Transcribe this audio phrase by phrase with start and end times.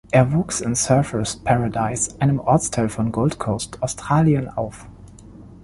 [0.09, 4.87] Er wuchs in Surfers Paradise, einem Ortsteil von Gold Coast, Australien, auf.